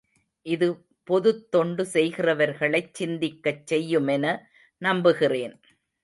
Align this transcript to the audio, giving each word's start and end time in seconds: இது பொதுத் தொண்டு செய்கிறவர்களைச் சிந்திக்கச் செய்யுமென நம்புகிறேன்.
இது 0.45 0.67
பொதுத் 1.07 1.51
தொண்டு 1.51 1.83
செய்கிறவர்களைச் 1.93 2.93
சிந்திக்கச் 2.93 3.73
செய்யுமென 3.73 4.25
நம்புகிறேன். 4.81 5.55